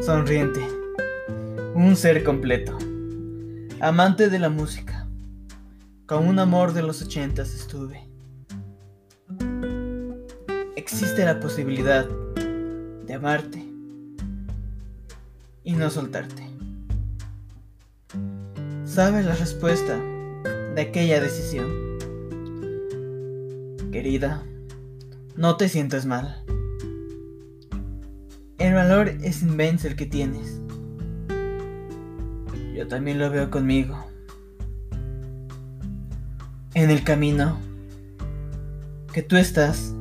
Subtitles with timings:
[0.00, 0.60] sonriente,
[1.74, 2.78] un ser completo,
[3.80, 5.06] amante de la música,
[6.06, 8.08] con un amor de los ochentas estuve.
[10.76, 12.08] Existe la posibilidad
[13.06, 13.62] de amarte
[15.64, 16.46] y no soltarte.
[18.84, 19.98] Sabes la respuesta
[20.74, 21.68] de aquella decisión.
[23.92, 24.42] Querida,
[25.36, 26.42] no te sientas mal.
[28.60, 30.60] El valor es inmenso el que tienes.
[32.76, 34.06] Yo también lo veo conmigo.
[36.74, 37.56] En el camino
[39.14, 39.94] que tú estás,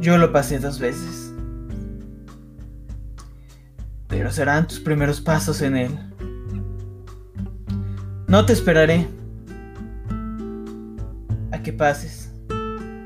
[0.00, 1.32] yo lo pasé dos veces.
[4.08, 5.98] Pero serán tus primeros pasos en él.
[8.26, 9.06] No te esperaré
[11.52, 12.32] a que pases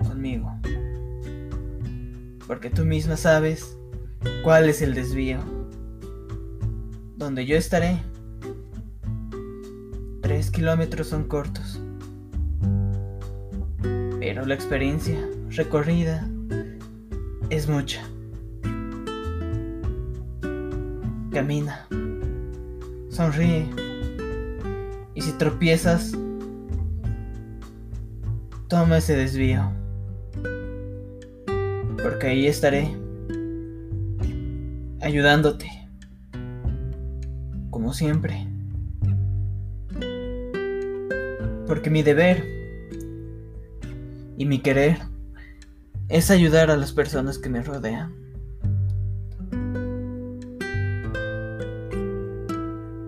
[0.09, 0.52] conmigo
[2.53, 3.79] porque tú misma sabes
[4.45, 5.39] cuál es el desvío.
[7.17, 7.97] Donde yo estaré.
[10.21, 11.81] Tres kilómetros son cortos.
[13.81, 16.29] Pero la experiencia recorrida
[17.49, 18.03] es mucha.
[21.33, 21.89] Camina.
[23.09, 23.67] Sonríe.
[25.15, 26.13] Y si tropiezas,
[28.69, 29.73] toma ese desvío
[32.03, 32.97] porque ahí estaré
[35.01, 35.71] ayudándote,
[37.71, 38.47] como siempre.
[41.67, 42.45] Porque mi deber
[44.37, 44.99] y mi querer
[46.09, 48.13] es ayudar a las personas que me rodean.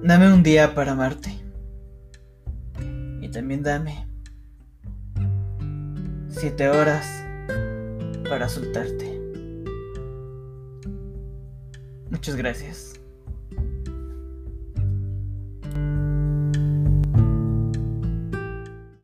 [0.03, 1.35] Dame un día para amarte.
[3.21, 4.07] Y también dame
[6.29, 7.24] siete horas
[8.29, 9.21] para soltarte.
[12.11, 13.01] Muchas gracias.